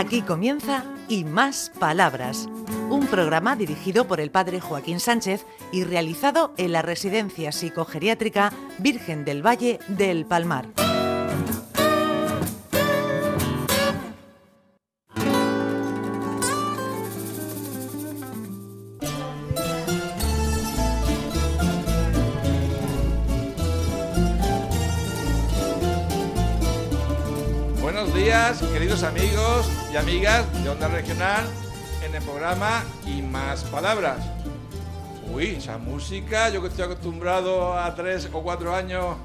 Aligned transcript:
Aquí 0.00 0.22
comienza 0.22 0.82
Y 1.10 1.24
Más 1.24 1.70
Palabras, 1.78 2.48
un 2.88 3.06
programa 3.06 3.54
dirigido 3.54 4.06
por 4.06 4.18
el 4.18 4.30
padre 4.30 4.58
Joaquín 4.58 4.98
Sánchez 4.98 5.44
y 5.72 5.84
realizado 5.84 6.54
en 6.56 6.72
la 6.72 6.80
Residencia 6.80 7.52
Psicogeriátrica 7.52 8.50
Virgen 8.78 9.26
del 9.26 9.46
Valle 9.46 9.78
del 9.88 10.24
Palmar. 10.24 10.79
Días, 28.58 28.72
queridos 28.72 29.02
amigos 29.02 29.66
y 29.92 29.96
amigas 29.96 30.44
de 30.64 30.68
Onda 30.70 30.88
Regional, 30.88 31.44
en 32.04 32.14
el 32.14 32.22
programa 32.22 32.82
Y 33.06 33.22
Más 33.22 33.64
Palabras. 33.64 34.18
Uy, 35.32 35.46
esa 35.56 35.78
música, 35.78 36.48
yo 36.48 36.60
que 36.60 36.68
estoy 36.68 36.84
acostumbrado 36.84 37.78
a 37.78 37.94
tres 37.94 38.28
o 38.32 38.42
cuatro 38.42 38.74
años 38.74 39.16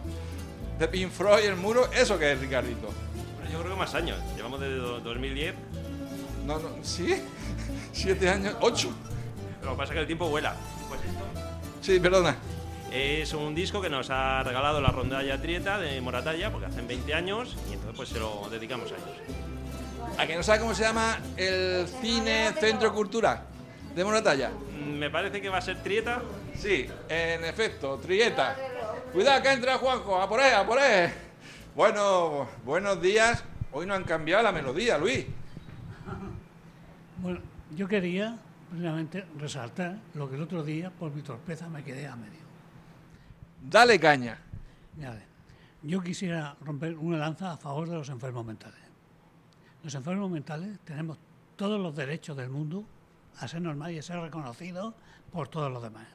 de 0.78 0.88
Pink 0.88 1.10
Floyd, 1.12 1.46
el 1.46 1.56
muro, 1.56 1.90
¿eso 1.94 2.20
qué 2.20 2.34
es, 2.34 2.40
Ricardito? 2.40 2.90
Bueno, 3.38 3.52
Yo 3.52 3.60
creo 3.62 3.74
que 3.74 3.80
más 3.80 3.94
años. 3.96 4.20
Llevamos 4.36 4.60
desde 4.60 4.76
do- 4.76 5.00
2010. 5.00 5.56
No, 6.46 6.60
no, 6.60 6.70
¿sí? 6.84 7.16
¿Siete 7.94 8.30
años? 8.30 8.56
¿Ocho? 8.62 8.90
Lo 9.64 9.72
que 9.72 9.78
pasa 9.78 9.92
es 9.94 9.96
que 9.96 10.00
el 10.02 10.08
tiempo 10.08 10.30
vuela. 10.30 10.56
Pues 10.88 11.00
esto 11.02 11.24
Sí, 11.82 12.00
perdona. 12.00 12.36
Es 12.96 13.34
un 13.34 13.54
disco 13.54 13.82
que 13.82 13.90
nos 13.90 14.10
ha 14.10 14.42
regalado 14.44 14.80
la 14.80 14.90
rondalla 14.90 15.42
Trieta 15.42 15.78
de 15.78 16.00
Moratalla, 16.00 16.50
porque 16.50 16.68
hacen 16.68 16.88
20 16.88 17.14
años, 17.14 17.58
y 17.70 17.74
entonces 17.74 17.94
pues 17.96 18.10
se 18.10 18.20
lo 18.20 18.48
dedicamos 18.50 18.90
a 18.92 18.96
ellos. 18.96 20.18
¿A 20.18 20.26
que 20.26 20.36
no 20.36 20.44
sabe 20.44 20.60
cómo 20.60 20.74
se 20.74 20.84
llama 20.84 21.18
el 21.36 21.88
Cine 22.02 22.54
Centro 22.58 22.94
Cultura 22.94 23.44
de 23.94 24.04
Moratalla? 24.06 24.50
Mm, 24.50 24.94
Me 24.94 25.10
parece 25.10 25.42
que 25.42 25.50
va 25.50 25.58
a 25.58 25.62
ser 25.62 25.84
Trieta. 25.84 26.22
Sí, 26.58 26.88
en 27.10 27.44
efecto, 27.44 27.98
Trieta. 27.98 28.56
Cuidado 29.12 29.42
que 29.44 29.52
entra 29.52 29.78
Juanjo, 29.78 30.22
a 30.22 30.30
por 30.30 30.40
él, 30.40 30.54
a 30.54 30.66
por 30.66 30.80
él. 30.82 31.12
Bueno, 31.76 32.48
buenos 32.64 33.02
días. 33.02 33.44
Hoy 33.74 33.86
no 33.86 33.94
han 33.94 34.06
cambiado 34.06 34.42
la 34.42 34.54
melodía, 34.54 34.98
Luis. 34.98 35.26
Bueno, 37.18 37.40
yo 37.76 37.90
quería 37.90 38.38
precisamente 38.70 39.26
resaltar 39.38 39.98
lo 40.14 40.30
que 40.30 40.36
el 40.38 40.44
otro 40.44 40.64
día, 40.64 40.92
por 40.92 41.12
mi 41.12 41.22
torpeza, 41.22 41.68
me 41.68 41.84
quedé 41.84 42.08
a 42.08 42.16
medio. 42.16 42.45
Dale 43.70 44.00
caña. 44.00 44.38
Yo 45.82 46.02
quisiera 46.02 46.56
romper 46.62 46.96
una 46.98 47.18
lanza 47.18 47.52
a 47.52 47.58
favor 47.58 47.90
de 47.90 47.96
los 47.96 48.10
enfermos 48.10 48.46
mentales. 48.46 48.80
Los 49.84 49.94
enfermos 49.96 50.30
mentales 50.30 50.80
tenemos 50.84 51.18
todos 51.56 51.82
los 51.82 51.96
derechos 51.96 52.38
del 52.38 52.50
mundo 52.50 52.86
a 53.40 53.48
ser 53.48 53.62
normal 53.62 53.92
y 53.92 53.98
a 53.98 54.04
ser 54.04 54.20
reconocidos 54.20 54.94
por 55.32 55.48
todos 55.48 55.72
los 55.72 55.82
demás. 55.82 56.08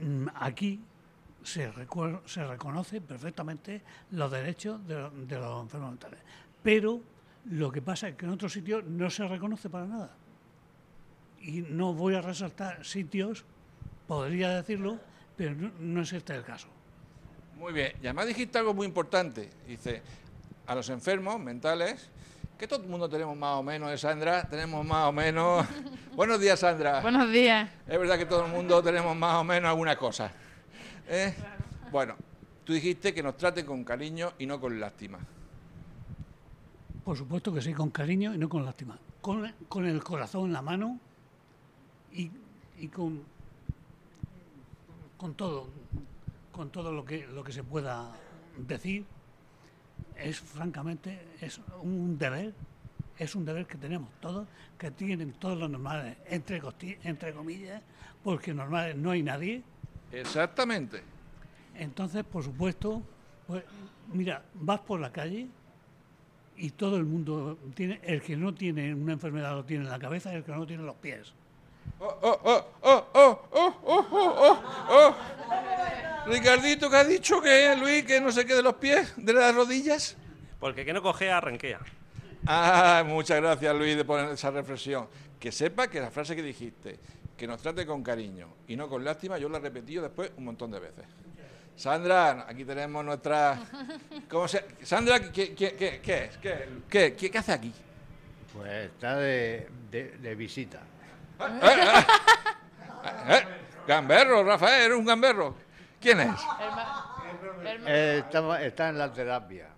Mm, 0.00 0.26
Aquí 0.34 0.80
se, 1.44 1.72
se 2.26 2.44
reconoce 2.44 3.00
perfectamente 3.00 3.82
los 4.10 4.30
derechos 4.30 4.84
de 4.86 4.98
los 5.38 5.62
enfermos 5.62 5.90
mentales, 5.90 6.20
pero 6.62 7.00
lo 7.50 7.70
que 7.70 7.82
pasa 7.82 8.08
es 8.08 8.16
que 8.16 8.26
en 8.26 8.32
otros 8.32 8.52
sitios 8.52 8.84
no 8.84 9.08
se 9.10 9.26
reconoce 9.28 9.70
para 9.70 9.86
nada. 9.86 10.10
Y 11.40 11.62
no 11.62 11.94
voy 11.94 12.14
a 12.14 12.20
resaltar 12.20 12.84
sitios, 12.84 13.44
podría 14.08 14.50
decirlo, 14.50 14.98
pero 15.36 15.54
no, 15.54 15.70
no 15.78 16.02
es 16.02 16.12
este 16.12 16.34
el 16.34 16.42
caso. 16.42 16.68
Muy 17.58 17.72
bien. 17.72 17.92
Y 18.02 18.06
además 18.06 18.26
dijiste 18.26 18.58
algo 18.58 18.74
muy 18.74 18.86
importante. 18.86 19.50
Dice, 19.66 20.02
a 20.66 20.74
los 20.74 20.88
enfermos 20.90 21.40
mentales, 21.40 22.10
que 22.58 22.66
todo 22.66 22.82
el 22.82 22.88
mundo 22.88 23.08
tenemos 23.08 23.36
más 23.36 23.56
o 23.56 23.62
menos, 23.62 23.90
¿eh, 23.90 23.98
Sandra? 23.98 24.48
Tenemos 24.48 24.84
más 24.84 25.08
o 25.08 25.12
menos... 25.12 25.66
Buenos 26.16 26.40
días, 26.40 26.58
Sandra. 26.58 27.00
Buenos 27.00 27.30
días. 27.30 27.70
Es 27.86 27.98
verdad 27.98 28.18
que 28.18 28.26
todo 28.26 28.46
el 28.46 28.52
mundo 28.52 28.82
tenemos 28.82 29.14
más 29.16 29.36
o 29.36 29.44
menos 29.44 29.68
alguna 29.68 29.96
cosa. 29.96 30.30
¿eh? 31.08 31.34
Bueno, 31.90 32.16
tú 32.64 32.72
dijiste 32.72 33.12
que 33.14 33.22
nos 33.22 33.36
traten 33.36 33.66
con 33.66 33.84
cariño 33.84 34.32
y 34.38 34.46
no 34.46 34.60
con 34.60 34.78
lástima. 34.80 35.18
Por 37.04 37.16
supuesto 37.16 37.52
que 37.52 37.60
sí, 37.60 37.72
con 37.72 37.90
cariño 37.90 38.34
y 38.34 38.38
no 38.38 38.48
con 38.48 38.64
lástima. 38.64 38.98
Con, 39.20 39.52
con 39.68 39.86
el 39.86 40.02
corazón 40.02 40.46
en 40.46 40.52
la 40.52 40.62
mano 40.62 40.98
y, 42.12 42.30
y 42.78 42.88
con, 42.88 43.22
con 45.16 45.34
todo, 45.34 45.68
con 46.52 46.70
todo 46.70 46.92
lo 46.92 47.04
que, 47.04 47.26
lo 47.26 47.42
que 47.42 47.52
se 47.52 47.62
pueda 47.62 48.12
decir. 48.56 49.04
Es 50.16 50.40
francamente 50.40 51.18
es 51.40 51.60
un 51.82 52.18
deber, 52.18 52.54
es 53.18 53.34
un 53.34 53.44
deber 53.44 53.66
que 53.66 53.76
tenemos 53.76 54.10
todos, 54.20 54.46
que 54.78 54.90
tienen 54.90 55.32
todos 55.32 55.58
los 55.58 55.70
normales, 55.70 56.16
entre, 56.26 56.62
entre 57.04 57.32
comillas, 57.34 57.82
porque 58.22 58.54
normales 58.54 58.96
no 58.96 59.10
hay 59.10 59.22
nadie. 59.22 59.62
Exactamente. 60.12 61.02
Entonces, 61.74 62.24
por 62.24 62.42
supuesto, 62.42 63.02
pues 63.46 63.64
mira, 64.12 64.42
vas 64.54 64.80
por 64.80 65.00
la 65.00 65.12
calle 65.12 65.48
y 66.56 66.70
todo 66.70 66.96
el 66.96 67.04
mundo 67.04 67.58
tiene, 67.74 68.00
el 68.02 68.22
que 68.22 68.36
no 68.36 68.54
tiene 68.54 68.94
una 68.94 69.12
enfermedad 69.12 69.54
lo 69.54 69.64
tiene 69.64 69.84
en 69.84 69.90
la 69.90 69.98
cabeza 69.98 70.32
y 70.32 70.36
el 70.36 70.44
que 70.44 70.52
no 70.52 70.66
tiene 70.66 70.82
en 70.82 70.86
los 70.86 70.96
pies. 70.96 71.32
Oh, 71.98 72.18
oh, 72.22 72.40
oh, 72.44 72.64
oh, 72.82 73.06
oh, 73.12 73.40
oh, 73.52 74.06
oh, 74.12 74.62
oh, 74.90 75.16
Ricardito, 76.26 76.90
¿qué 76.90 76.96
ha 76.96 77.04
dicho 77.04 77.40
que 77.40 77.74
Luis, 77.76 78.04
que 78.04 78.20
no 78.20 78.30
sé 78.30 78.44
qué 78.44 78.54
de 78.54 78.62
los 78.62 78.74
pies, 78.74 79.14
de 79.16 79.32
las 79.32 79.54
rodillas? 79.54 80.16
Porque 80.58 80.84
que 80.84 80.92
no 80.92 81.00
cogea, 81.02 81.38
arranquea. 81.38 81.80
Ah, 82.46 83.02
muchas 83.06 83.40
gracias 83.40 83.74
Luis 83.74 83.96
de 83.96 84.04
poner 84.04 84.30
esa 84.30 84.50
reflexión. 84.50 85.08
Que 85.38 85.52
sepa 85.52 85.88
que 85.88 86.00
la 86.00 86.10
frase 86.10 86.34
que 86.34 86.42
dijiste, 86.42 86.98
que 87.36 87.46
nos 87.46 87.62
trate 87.62 87.86
con 87.86 88.02
cariño 88.02 88.48
y 88.68 88.76
no 88.76 88.88
con 88.88 89.04
lástima, 89.04 89.38
yo 89.38 89.48
la 89.48 89.58
he 89.58 89.60
repetido 89.60 90.02
después 90.02 90.32
un 90.36 90.44
montón 90.44 90.70
de 90.70 90.80
veces. 90.80 91.04
Sandra, 91.76 92.46
aquí 92.48 92.64
tenemos 92.64 93.04
nuestra... 93.04 93.58
¿Cómo 94.30 94.48
se... 94.48 94.64
Sandra, 94.82 95.30
¿qué, 95.30 95.54
qué, 95.54 95.74
qué, 95.74 96.00
qué 96.02 96.24
es? 96.24 96.38
¿Qué, 96.88 97.14
qué, 97.14 97.38
hace 97.38 97.52
aquí? 97.52 97.72
Pues 98.54 98.86
está 98.86 99.16
de, 99.16 99.68
de, 99.90 100.16
de 100.18 100.34
visita. 100.34 100.80
¿Eh? 103.28 103.46
Gamberro, 103.86 104.42
Rafael, 104.44 104.82
eres 104.86 104.98
un 104.98 105.04
gamberro. 105.04 105.54
¿Quién 106.00 106.20
es? 106.20 106.40
Eh, 107.86 108.22
está, 108.24 108.62
está 108.62 108.88
en 108.88 108.98
la 108.98 109.12
terapia. 109.12 109.68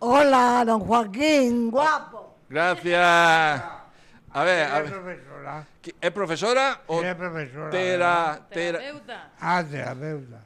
Hola, 0.00 0.64
don 0.66 0.80
Joaquín, 0.80 1.70
guapo. 1.70 2.36
Gracias. 2.48 3.00
A 3.00 4.44
ver, 4.44 4.70
a 4.70 4.80
ver. 4.80 4.90
profesora. 4.92 5.64
¿qué- 5.82 5.94
¿Es 6.00 6.10
profesora 6.12 6.80
o 6.86 7.02
es 7.02 7.14
profesora, 7.14 7.70
tera, 7.70 8.40
tera- 8.50 8.78
Terapeuta. 8.78 9.30
Ah, 9.40 9.64
terapeuta. 9.68 10.40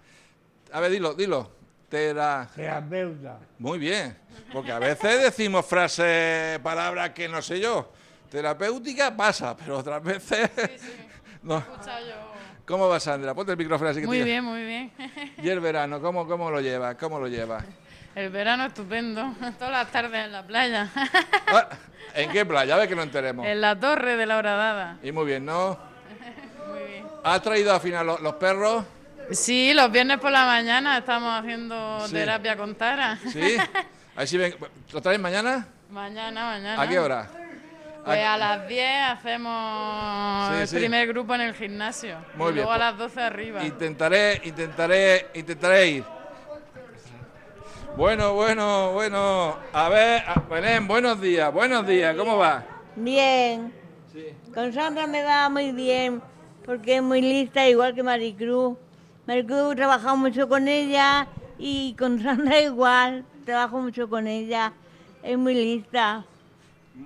A 0.72 0.80
ver, 0.80 0.90
dilo, 0.90 1.14
dilo. 1.14 1.50
Tera... 1.88 2.48
Terapeuta. 2.54 3.38
Muy 3.58 3.78
bien, 3.78 4.16
porque 4.52 4.72
a 4.72 4.78
veces 4.78 5.20
decimos 5.22 5.66
frases, 5.66 6.58
palabras 6.60 7.10
que 7.10 7.28
no 7.28 7.42
sé 7.42 7.60
yo. 7.60 7.92
Terapéutica 8.32 9.14
pasa, 9.14 9.54
pero 9.54 9.76
otras 9.78 10.02
veces... 10.02 10.50
no. 11.42 11.58
Escucha 11.58 12.00
yo. 12.00 12.32
¿Cómo 12.64 12.88
va, 12.88 12.98
Sandra? 12.98 13.34
Ponte 13.34 13.52
el 13.52 13.58
micrófono 13.58 13.90
así 13.90 14.00
que 14.00 14.06
Muy 14.06 14.20
te- 14.20 14.24
bien, 14.24 14.42
muy 14.42 14.64
bien. 14.64 14.90
¿Y 15.36 15.50
el 15.50 15.60
verano? 15.60 16.00
¿Cómo, 16.00 16.26
cómo 16.26 16.50
lo 16.50 16.58
llevas? 16.60 16.94
¿Cómo 16.94 17.20
lo 17.20 17.28
llevas? 17.28 17.62
El 18.14 18.30
verano 18.30 18.64
estupendo. 18.64 19.34
Todas 19.58 19.70
las 19.72 19.92
tardes 19.92 20.24
en 20.24 20.32
la 20.32 20.46
playa. 20.46 20.88
Ah, 21.48 21.68
¿En 22.14 22.30
qué 22.30 22.46
playa? 22.46 22.74
A 22.74 22.78
ver 22.78 22.88
que 22.88 22.96
no 22.96 23.02
enteremos. 23.02 23.44
En 23.46 23.60
la 23.60 23.78
torre 23.78 24.16
de 24.16 24.24
la 24.24 24.38
horadada. 24.38 24.96
Y 25.02 25.12
muy 25.12 25.26
bien, 25.26 25.44
¿no? 25.44 25.78
Muy 26.70 26.82
bien. 26.88 27.06
¿Has 27.24 27.42
traído 27.42 27.74
al 27.74 27.80
final 27.82 28.06
los, 28.06 28.20
los 28.22 28.34
perros? 28.36 28.82
Sí, 29.30 29.74
los 29.74 29.92
viernes 29.92 30.18
por 30.18 30.30
la 30.32 30.46
mañana 30.46 30.96
estamos 30.96 31.38
haciendo 31.38 32.06
Sí. 32.06 32.14
terapia 32.14 32.56
con 32.56 32.74
Tara. 32.76 33.18
¿Sí? 33.30 33.58
Ahí 34.16 34.26
sí 34.26 34.38
ven. 34.38 34.54
¿Lo 34.90 35.02
traes 35.02 35.20
mañana? 35.20 35.66
Mañana, 35.90 36.46
mañana. 36.46 36.80
¿A 36.80 36.88
qué 36.88 36.98
hora? 36.98 37.28
Pues 38.04 38.18
¿A- 38.18 38.34
a 38.34 38.36
las 38.38 38.68
10 38.68 38.84
hacemos 39.10 40.48
Sí, 40.56 40.60
el 40.62 40.68
sí. 40.68 40.76
primer 40.76 41.06
grupo 41.08 41.34
en 41.34 41.40
el 41.42 41.54
gimnasio. 41.54 42.16
Muy 42.34 42.50
y 42.50 42.54
bien, 42.54 42.56
luego 42.66 42.72
a 42.72 42.76
pues. 42.76 42.80
las 42.90 42.98
12 42.98 43.20
arriba. 43.22 43.64
Intentaré, 43.64 44.40
intentaré, 44.44 45.26
intentaré 45.34 45.86
ir. 45.88 46.04
Bueno, 47.96 48.34
bueno, 48.34 48.92
bueno. 48.92 49.56
A 49.72 49.88
ver, 49.88 50.22
Belén, 50.50 50.88
buenos 50.88 51.20
días, 51.20 51.52
buenos 51.52 51.86
días, 51.86 52.16
¿cómo 52.16 52.38
va? 52.38 52.64
Bien. 52.96 53.72
Con 54.54 54.72
Sandra 54.72 55.06
me 55.06 55.22
va 55.22 55.48
muy 55.48 55.72
bien, 55.72 56.20
porque 56.64 56.96
es 56.96 57.02
muy 57.02 57.20
lista, 57.20 57.68
igual 57.68 57.94
que 57.94 58.02
Maricruz. 58.02 58.76
Maricruz 59.26 59.76
trabaja 59.76 60.14
mucho 60.14 60.48
con 60.48 60.68
ella 60.68 61.26
y 61.58 61.94
con 61.98 62.18
Sandra 62.22 62.60
igual, 62.60 63.24
trabajo 63.44 63.78
mucho 63.78 64.08
con 64.08 64.26
ella. 64.26 64.72
Es 65.22 65.38
muy 65.38 65.54
lista. 65.54 66.24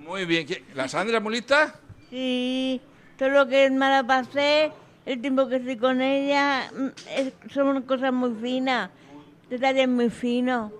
Muy 0.03 0.25
bien. 0.25 0.45
¿Qué- 0.47 0.63
¿La 0.73 0.87
Sandra 0.87 1.17
es 1.17 1.23
muy 1.23 1.33
lista? 1.33 1.75
Sí, 2.09 2.81
todo 3.17 3.29
lo 3.29 3.47
que 3.47 3.69
me 3.69 3.89
la 3.89 4.03
pasé, 4.03 4.71
el 5.05 5.21
tiempo 5.21 5.47
que 5.47 5.57
estoy 5.57 5.77
con 5.77 6.01
ella, 6.01 6.69
mm, 6.73 6.87
es- 7.15 7.33
son 7.53 7.81
cosas 7.83 8.13
muy 8.13 8.33
finas, 8.41 8.89
detalles 9.49 9.87
muy 9.87 10.09
finos. 10.09 10.71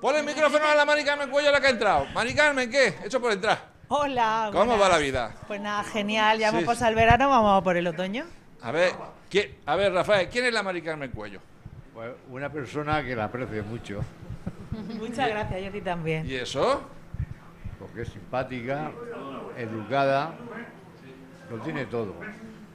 Pon 0.00 0.14
el 0.16 0.24
micrófono 0.24 0.64
a 0.64 0.74
la 0.74 0.84
Mari 0.84 1.04
Carmen 1.04 1.28
Cuello, 1.30 1.50
la 1.50 1.60
que 1.60 1.66
ha 1.66 1.70
entrado. 1.70 2.06
Mari 2.14 2.34
Carmen, 2.34 2.70
¿qué? 2.70 2.94
Hecho 3.04 3.20
por 3.20 3.32
entrar. 3.32 3.66
Hola. 3.88 4.50
¿Cómo 4.52 4.66
buenas. 4.76 4.82
va 4.86 4.88
la 4.90 4.98
vida? 4.98 5.34
Pues 5.48 5.60
nada, 5.60 5.82
genial. 5.84 6.38
Ya 6.38 6.50
Sí. 6.50 6.54
hemos 6.56 6.66
pasado 6.66 6.90
el 6.90 6.94
verano, 6.94 7.28
vamos 7.28 7.60
a 7.60 7.64
por 7.64 7.76
el 7.76 7.86
otoño. 7.86 8.24
A 8.62 8.70
ver, 8.70 8.92
¿quién- 9.28 9.56
a 9.66 9.76
ver, 9.76 9.92
Rafael, 9.92 10.28
¿quién 10.28 10.44
es 10.44 10.52
la 10.52 10.62
Mari 10.62 10.82
Carmen 10.82 11.10
Cuello? 11.10 11.40
Pues 11.94 12.12
una 12.30 12.50
persona 12.52 13.02
que 13.02 13.16
la 13.16 13.24
aprecio 13.24 13.64
mucho, 13.64 14.00
Muchas 15.00 15.28
gracias, 15.30 15.60
yo 15.62 15.68
a 15.68 15.72
ti 15.72 15.80
también. 15.80 16.28
¿Y 16.30 16.34
eso? 16.36 16.82
Porque 17.78 18.02
es 18.02 18.08
simpática, 18.08 18.90
educada, 19.56 20.34
lo 21.50 21.56
tiene 21.62 21.86
todo. 21.86 22.14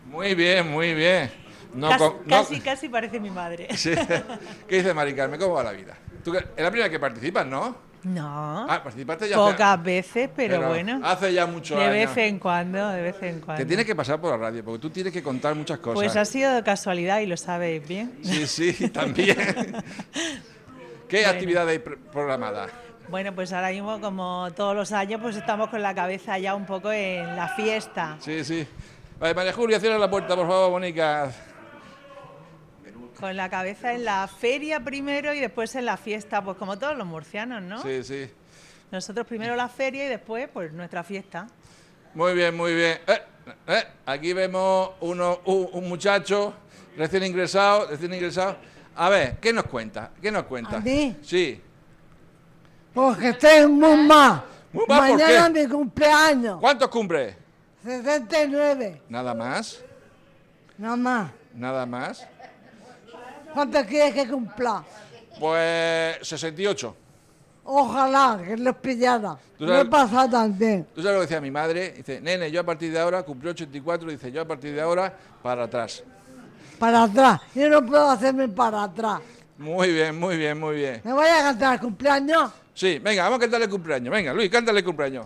Muy 0.05 0.35
bien, 0.35 0.69
muy 0.71 0.94
bien. 0.94 1.31
No, 1.73 1.89
casi, 1.89 2.00
con- 2.03 2.17
no- 2.25 2.38
casi, 2.38 2.59
casi 2.59 2.89
parece 2.89 3.19
mi 3.19 3.31
madre. 3.31 3.67
Sí. 3.75 3.91
¿Qué 4.67 4.75
dice 4.77 4.94
Mari 4.94 5.13
Carmen? 5.15 5.39
¿Cómo 5.39 5.55
va 5.55 5.63
la 5.63 5.71
vida? 5.71 5.95
Tú 6.23 6.33
es 6.35 6.44
la 6.57 6.69
primera 6.69 6.89
que 6.89 7.00
participas, 7.00 7.45
¿no? 7.47 7.94
No. 8.03 8.65
Ah, 8.69 8.81
participaste 8.83 9.29
ya 9.29 9.35
hace- 9.41 9.51
Pocas 9.53 9.81
veces, 9.83 10.29
pero, 10.35 10.67
bueno. 10.67 11.00
Hace 11.03 11.33
ya 11.33 11.45
muchos 11.47 11.77
De 11.79 11.85
años. 11.85 12.13
vez 12.15 12.17
en 12.27 12.38
cuando, 12.38 12.89
de 12.89 13.01
vez 13.01 13.15
en 13.23 13.39
cuando. 13.39 13.61
Te 13.63 13.65
tienes 13.65 13.85
que 13.85 13.95
pasar 13.95 14.19
por 14.19 14.29
la 14.31 14.38
radio, 14.38 14.63
porque 14.63 14.79
tú 14.79 14.89
tienes 14.89 15.13
que 15.13 15.23
contar 15.23 15.55
muchas 15.55 15.79
cosas. 15.79 15.95
Pues 15.95 16.15
ha 16.17 16.25
sido 16.25 16.53
de 16.53 16.63
casualidad 16.63 17.19
y 17.21 17.27
lo 17.27 17.38
sabéis 17.38 17.88
bien. 17.88 18.19
Sí, 18.21 18.45
sí, 18.45 18.89
también. 18.89 19.35
¿Qué 21.07 21.17
Bueno. 21.21 21.29
actividades 21.29 21.71
hay 21.71 21.77
pr- 21.79 21.97
programadas? 22.11 22.71
Bueno, 23.13 23.36
pues 23.36 23.54
ahora 23.54 23.69
mismo, 23.69 24.01
como 24.01 24.50
todos 24.56 24.75
los 24.75 24.92
años, 24.92 25.21
pues 25.21 25.36
estamos 25.36 25.69
con 25.69 25.83
la 25.83 25.94
cabeza 25.94 26.39
ya 26.39 26.56
un 26.56 26.65
poco 26.65 26.92
en 26.92 27.36
la 27.36 27.48
fiesta. 27.48 28.18
Sí, 28.19 28.44
sí. 28.44 28.68
Vale, 29.19 29.36
María 29.36 29.54
Julia, 29.54 29.80
cierra 29.80 30.00
la 30.00 30.10
puerta, 30.10 30.36
por 30.36 30.48
favor, 30.48 30.71
Mónica. 30.71 31.31
Con 33.19 33.38
la 33.38 33.51
cabeza 33.51 33.94
en 33.94 34.04
la 34.04 34.27
feria 34.27 34.80
primero 34.80 35.31
y 35.31 35.39
después 35.39 35.75
en 35.75 35.86
la 35.86 35.95
fiesta, 35.95 36.44
pues 36.44 36.57
como 36.57 36.80
todos 36.80 36.98
los 36.98 37.06
murcianos, 37.06 37.62
¿no? 37.62 37.83
Sí, 37.83 38.04
sí. 38.04 38.31
Nosotros 38.92 39.27
primero 39.27 39.56
la 39.56 39.69
feria 39.69 40.07
y 40.07 40.10
después 40.10 40.50
pues 40.51 40.74
nuestra 40.74 41.04
fiesta. 41.04 41.45
Muy 42.15 42.33
bien, 42.33 42.57
muy 42.57 42.74
bien. 42.74 42.98
Eh, 43.06 43.21
eh, 43.68 43.83
Aquí 44.07 44.33
vemos 44.33 44.89
uno, 45.01 45.39
un, 45.45 45.69
un 45.71 45.88
muchacho 45.88 46.56
recién 46.98 47.24
ingresado, 47.25 47.89
recién 47.92 48.12
ingresado. 48.12 48.57
A 48.95 49.10
ver, 49.10 49.38
¿qué 49.38 49.54
nos 49.54 49.65
cuenta? 49.65 50.10
¿Qué 50.19 50.31
nos 50.31 50.45
cuenta? 50.45 50.77
¿A 50.77 50.80
mí? 50.80 51.15
Sí. 51.21 51.62
Porque 52.93 53.29
estoy 53.29 53.67
muy 53.67 53.97
mal. 54.05 54.43
Muy 54.71 54.85
mal, 54.87 55.09
¿por 55.11 55.19
Mañana 55.19 55.53
qué? 55.53 55.61
mi 55.63 55.67
cumpleaños. 55.71 56.59
¿Cuántos 56.59 56.87
cumple? 56.89 57.35
69. 57.83 59.01
Nada 59.09 59.33
más. 59.33 59.79
Nada 60.77 60.95
más. 60.95 61.31
Nada 61.53 61.85
más. 61.85 62.27
¿Cuánto 63.53 63.83
quieres 63.85 64.13
que 64.13 64.27
cumpla? 64.27 64.83
Pues 65.39 66.17
68. 66.27 66.95
Ojalá 67.65 68.39
que 68.45 68.57
los 68.57 68.75
pillara. 68.77 69.37
Tú 69.57 69.65
No 69.65 69.73
he 69.73 69.77
sabes- 69.77 69.89
pasado 69.89 70.29
tan 70.29 70.57
bien. 70.57 70.87
¿Tú 70.93 71.01
sabes 71.01 71.15
lo 71.15 71.21
que 71.21 71.27
decía 71.27 71.41
mi 71.41 71.51
madre? 71.51 71.91
Dice, 71.91 72.19
nene, 72.19 72.51
yo 72.51 72.61
a 72.61 72.63
partir 72.63 72.91
de 72.91 72.99
ahora, 72.99 73.23
cumplió 73.23 73.51
84, 73.51 74.09
dice, 74.09 74.31
yo 74.31 74.41
a 74.41 74.45
partir 74.45 74.73
de 74.73 74.81
ahora, 74.81 75.15
para 75.41 75.63
atrás. 75.63 76.03
Para 76.79 77.03
atrás. 77.03 77.39
Yo 77.55 77.69
no 77.69 77.85
puedo 77.85 78.09
hacerme 78.09 78.49
para 78.49 78.83
atrás. 78.83 79.21
Muy 79.57 79.93
bien, 79.93 80.19
muy 80.19 80.35
bien, 80.35 80.59
muy 80.59 80.75
bien. 80.75 81.01
¿Me 81.03 81.13
voy 81.13 81.27
a 81.27 81.41
cantar 81.43 81.75
el 81.75 81.79
cumpleaños? 81.79 82.51
Sí, 82.73 82.99
venga, 82.99 83.23
vamos 83.23 83.37
a 83.37 83.41
cantarle 83.41 83.65
el 83.65 83.71
cumpleaños. 83.71 84.11
Venga, 84.11 84.33
Luis, 84.33 84.49
cántale 84.49 84.79
el 84.79 84.85
cumpleaños. 84.85 85.25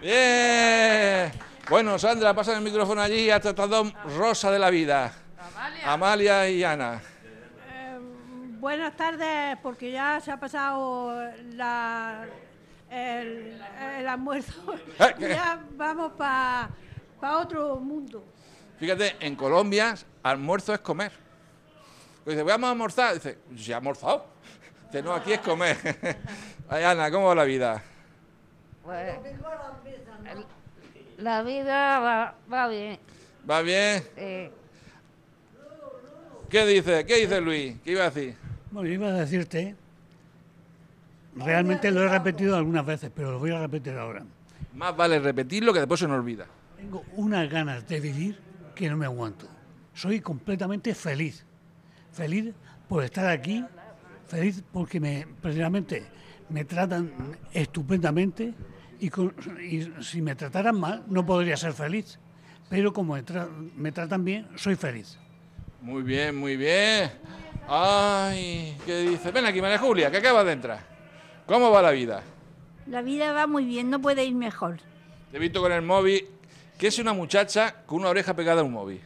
Bien. 0.00 1.32
Bueno, 1.68 1.98
Sandra, 1.98 2.32
pasa 2.32 2.56
el 2.56 2.62
micrófono 2.62 3.02
allí 3.02 3.28
a 3.28 3.40
tratado 3.40 3.92
rosa 4.16 4.52
de 4.52 4.58
la 4.60 4.70
vida. 4.70 5.12
Amalia. 5.84 6.48
y 6.48 6.62
Ana. 6.62 7.02
Buenas 8.66 8.96
tardes, 8.96 9.56
porque 9.62 9.92
ya 9.92 10.20
se 10.20 10.32
ha 10.32 10.40
pasado 10.40 11.14
la, 11.52 12.26
el, 12.90 13.62
el 14.00 14.08
almuerzo. 14.08 14.74
Ya 15.20 15.62
vamos 15.76 16.14
para 16.14 16.68
otro 17.38 17.76
mundo. 17.76 18.24
Fíjate, 18.80 19.14
en 19.20 19.36
Colombia, 19.36 19.94
almuerzo 20.20 20.74
es 20.74 20.80
comer. 20.80 21.12
Pues 22.24 22.36
dice, 22.36 22.42
vamos 22.42 22.66
a 22.66 22.70
almorzar. 22.72 23.14
Dice, 23.14 23.38
¿ya 23.52 23.74
he 23.74 23.76
almorzado? 23.76 24.26
Dice, 24.86 25.00
no, 25.00 25.14
aquí 25.14 25.34
es 25.34 25.40
comer. 25.42 25.76
Ay, 26.68 26.82
Ana, 26.82 27.08
¿cómo 27.08 27.26
va 27.28 27.36
la 27.36 27.44
vida? 27.44 27.80
Pues, 28.82 29.16
la 31.18 31.42
vida 31.44 32.00
va, 32.00 32.34
va 32.52 32.66
bien. 32.66 32.98
¿Va 33.48 33.62
bien? 33.62 34.02
eh, 34.16 34.50
¿Qué 36.50 36.66
dice? 36.66 37.06
¿Qué 37.06 37.14
dice 37.18 37.40
Luis? 37.40 37.76
¿Qué 37.84 37.92
iba 37.92 38.02
a 38.02 38.10
decir? 38.10 38.45
Bueno, 38.70 38.88
iba 38.90 39.08
a 39.08 39.12
decirte, 39.12 39.74
realmente 41.36 41.90
lo 41.90 42.02
he 42.02 42.08
repetido 42.08 42.56
algunas 42.56 42.84
veces, 42.84 43.10
pero 43.14 43.32
lo 43.32 43.38
voy 43.38 43.50
a 43.50 43.60
repetir 43.60 43.94
ahora. 43.94 44.24
Más 44.74 44.96
vale 44.96 45.18
repetirlo 45.18 45.72
que 45.72 45.78
después 45.80 46.00
se 46.00 46.08
nos 46.08 46.18
olvida. 46.18 46.46
Tengo 46.76 47.04
unas 47.16 47.48
ganas 47.50 47.86
de 47.88 48.00
vivir 48.00 48.38
que 48.74 48.88
no 48.90 48.96
me 48.96 49.06
aguanto. 49.06 49.46
Soy 49.94 50.20
completamente 50.20 50.94
feliz. 50.94 51.44
Feliz 52.12 52.52
por 52.88 53.02
estar 53.04 53.26
aquí, 53.28 53.64
feliz 54.26 54.62
porque 54.72 55.00
me, 55.00 55.26
precisamente 55.40 56.04
me 56.50 56.64
tratan 56.64 57.10
estupendamente 57.52 58.52
y, 59.00 59.08
con- 59.08 59.34
y 59.62 59.88
si 60.02 60.20
me 60.22 60.34
trataran 60.34 60.78
mal 60.78 61.04
no 61.08 61.24
podría 61.24 61.56
ser 61.56 61.72
feliz. 61.72 62.18
Pero 62.68 62.92
como 62.92 63.14
me, 63.14 63.24
tra- 63.24 63.48
me 63.76 63.92
tratan 63.92 64.24
bien, 64.24 64.46
soy 64.56 64.74
feliz. 64.76 65.18
Muy 65.80 66.02
bien, 66.02 66.36
muy 66.36 66.56
bien. 66.56 67.10
Ay, 67.68 68.76
¿qué 68.86 69.00
dice? 69.00 69.30
Ven 69.30 69.46
aquí, 69.46 69.60
María 69.60 69.78
Julia, 69.78 70.10
que 70.10 70.18
acabas 70.18 70.46
de 70.46 70.52
entrar. 70.52 70.80
¿Cómo 71.46 71.70
va 71.70 71.82
la 71.82 71.90
vida? 71.90 72.22
La 72.86 73.02
vida 73.02 73.32
va 73.32 73.46
muy 73.46 73.64
bien, 73.64 73.90
no 73.90 74.00
puede 74.00 74.24
ir 74.24 74.34
mejor. 74.34 74.78
Te 75.30 75.36
he 75.36 75.40
visto 75.40 75.60
con 75.60 75.72
el 75.72 75.82
móvil. 75.82 76.24
¿Qué 76.78 76.88
es 76.88 76.98
una 76.98 77.12
muchacha 77.12 77.74
con 77.86 78.00
una 78.00 78.10
oreja 78.10 78.34
pegada 78.34 78.60
a 78.60 78.64
un 78.64 78.72
móvil? 78.72 79.00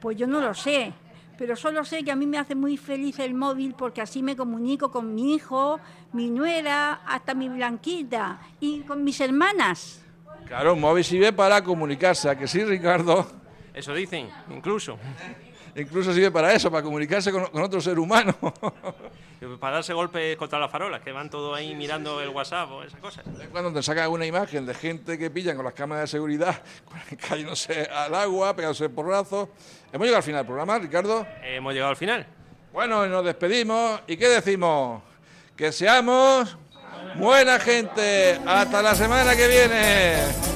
Pues 0.00 0.16
yo 0.16 0.26
no 0.26 0.40
lo 0.40 0.54
sé, 0.54 0.92
pero 1.38 1.56
solo 1.56 1.84
sé 1.84 2.04
que 2.04 2.12
a 2.12 2.16
mí 2.16 2.26
me 2.26 2.38
hace 2.38 2.54
muy 2.54 2.76
feliz 2.76 3.18
el 3.18 3.34
móvil 3.34 3.74
porque 3.76 4.02
así 4.02 4.22
me 4.22 4.36
comunico 4.36 4.90
con 4.90 5.14
mi 5.14 5.34
hijo, 5.34 5.80
mi 6.12 6.30
nuera, 6.30 7.00
hasta 7.06 7.34
mi 7.34 7.48
blanquita 7.48 8.38
y 8.60 8.80
con 8.80 9.02
mis 9.02 9.20
hermanas. 9.20 10.02
Claro, 10.46 10.74
un 10.74 10.80
móvil 10.80 11.02
sirve 11.02 11.32
para 11.32 11.62
comunicarse. 11.64 12.28
¿A 12.28 12.38
que 12.38 12.46
sí, 12.46 12.62
Ricardo? 12.64 13.26
Eso 13.74 13.94
dicen, 13.94 14.28
incluso. 14.50 14.98
Incluso 15.76 16.12
sirve 16.12 16.30
para 16.30 16.54
eso, 16.54 16.70
para 16.70 16.82
comunicarse 16.82 17.30
con, 17.30 17.46
con 17.46 17.62
otro 17.62 17.80
ser 17.80 17.98
humano. 17.98 18.34
Para 19.60 19.76
darse 19.76 19.92
golpes 19.92 20.36
contra 20.36 20.58
las 20.58 20.70
farolas, 20.70 21.02
que 21.02 21.12
van 21.12 21.28
todos 21.28 21.56
ahí 21.56 21.74
mirando 21.74 22.20
el 22.22 22.30
WhatsApp 22.30 22.70
o 22.72 22.82
esas 22.82 22.98
cosas. 22.98 23.24
Cuando 23.52 23.70
te 23.72 23.82
sacas 23.82 24.08
una 24.08 24.24
imagen 24.24 24.64
de 24.64 24.74
gente 24.74 25.18
que 25.18 25.30
pillan 25.30 25.56
con 25.56 25.64
las 25.64 25.74
cámaras 25.74 26.04
de 26.04 26.08
seguridad, 26.08 26.62
cayéndose 27.28 27.82
al 27.82 28.14
agua, 28.14 28.56
pegándose 28.56 28.88
porrazos. 28.88 29.50
Hemos 29.92 30.06
llegado 30.06 30.16
al 30.16 30.22
final 30.22 30.38
del 30.40 30.46
programa, 30.46 30.78
Ricardo. 30.78 31.26
Hemos 31.44 31.74
llegado 31.74 31.90
al 31.90 31.96
final. 31.96 32.26
Bueno, 32.72 33.06
nos 33.06 33.24
despedimos. 33.24 34.00
¿Y 34.06 34.16
qué 34.16 34.28
decimos? 34.28 35.02
Que 35.54 35.70
seamos 35.70 36.56
buena 37.16 37.60
gente. 37.60 38.40
Hasta 38.46 38.82
la 38.82 38.94
semana 38.94 39.36
que 39.36 39.48
viene. 39.48 40.55